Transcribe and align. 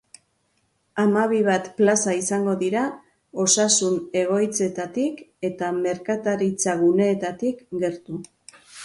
Hamabi 1.01 1.41
bat 1.47 1.67
plaza 1.81 2.15
izango 2.19 2.55
dira, 2.63 2.85
osasun 3.43 3.99
egoitzetatik 4.23 5.21
eta 5.51 5.71
merkataritzaguneetatik 5.85 7.63
gertu. 7.85 8.19